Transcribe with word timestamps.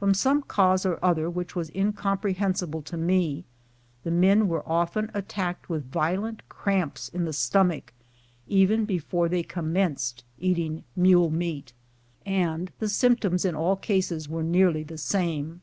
From 0.00 0.14
some 0.14 0.42
cause 0.42 0.84
or 0.84 0.98
other 1.00 1.30
which 1.30 1.54
was 1.54 1.70
incomprehensible 1.72 2.82
to 2.82 2.96
me, 2.96 3.44
the 4.02 4.10
men 4.10 4.48
were 4.48 4.68
often 4.68 5.12
attacked 5.14 5.68
with 5.68 5.88
violent 5.92 6.42
cramps 6.48 7.08
in 7.08 7.24
the 7.24 7.32
stomach, 7.32 7.92
even 8.48 8.84
before 8.84 9.28
they 9.28 9.44
commenced 9.44 10.24
eating 10.40 10.82
mule 10.96 11.30
meat, 11.30 11.72
and 12.26 12.72
the 12.80 12.88
symptoms 12.88 13.44
in 13.44 13.54
all 13.54 13.76
cases 13.76 14.28
were 14.28 14.42
nearly 14.42 14.82
the 14.82 14.98
same. 14.98 15.60